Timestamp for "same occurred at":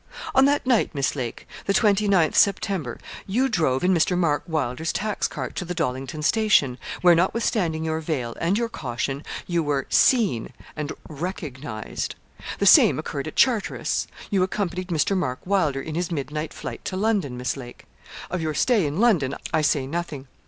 12.65-13.35